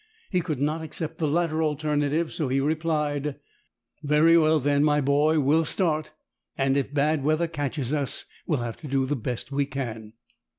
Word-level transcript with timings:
He 0.31 0.41
could 0.41 0.59
not 0.59 0.81
accept 0.81 1.19
the 1.19 1.27
latter 1.27 1.61
alternative, 1.61 2.31
so 2.33 2.47
he 2.47 2.59
replied,— 2.59 3.35
"Very 4.01 4.35
well 4.35 4.59
then, 4.59 4.83
my 4.83 4.99
boy, 4.99 5.39
we'll 5.39 5.63
start; 5.63 6.09
and 6.57 6.75
if 6.75 6.91
bad 6.91 7.23
weather 7.23 7.47
catches 7.47 7.93
us, 7.93 8.25
we'll 8.47 8.61
have 8.61 8.77
to 8.77 8.87
do 8.87 9.05
the 9.05 9.15
best 9.15 9.51
we 9.51 9.67
can." 9.67 10.13